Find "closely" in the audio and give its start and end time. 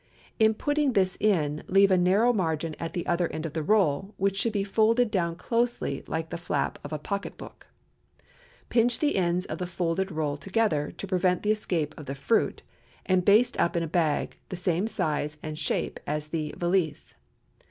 5.35-6.03